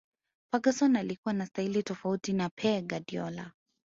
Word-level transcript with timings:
ferguson 0.51 0.95
alikuwa 0.95 1.33
na 1.33 1.45
staili 1.45 1.83
tofauti 1.83 2.33
na 2.33 2.49
Pe 2.49 2.81
Guardiola 2.81 3.51